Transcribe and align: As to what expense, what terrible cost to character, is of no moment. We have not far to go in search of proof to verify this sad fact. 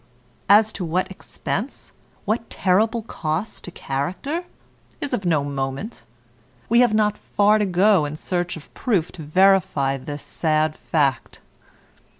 As 0.49 0.73
to 0.73 0.83
what 0.83 1.11
expense, 1.11 1.91
what 2.25 2.49
terrible 2.49 3.03
cost 3.03 3.63
to 3.65 3.69
character, 3.71 4.45
is 4.99 5.13
of 5.13 5.25
no 5.25 5.43
moment. 5.43 6.05
We 6.69 6.79
have 6.79 6.95
not 6.95 7.19
far 7.19 7.59
to 7.59 7.65
go 7.67 8.05
in 8.05 8.15
search 8.15 8.57
of 8.57 8.73
proof 8.73 9.11
to 9.11 9.21
verify 9.21 9.97
this 9.97 10.23
sad 10.23 10.75
fact. 10.75 11.39